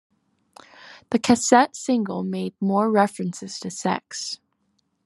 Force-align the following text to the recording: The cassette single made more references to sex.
The 1.11 1.19
cassette 1.19 1.75
single 1.75 2.23
made 2.23 2.55
more 2.59 2.89
references 2.89 3.59
to 3.59 3.69
sex. 3.69 4.39